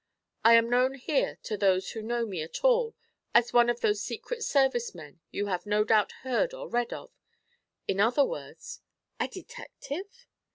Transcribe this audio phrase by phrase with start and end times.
[0.43, 2.95] I am known here to those who know me at all
[3.35, 7.11] as one of those secret service men you have no doubt heard or read of.
[7.87, 8.81] In other words'
[9.19, 10.25] 'A detective?'